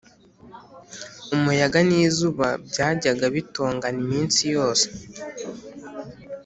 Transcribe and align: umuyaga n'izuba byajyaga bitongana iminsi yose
umuyaga 1.35 1.79
n'izuba 1.89 2.47
byajyaga 2.67 3.25
bitongana 3.35 3.99
iminsi 4.05 4.41
yose 4.55 4.85